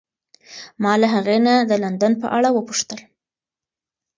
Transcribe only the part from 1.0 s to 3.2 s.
له هغې نه د لندن په اړه وپوښتل.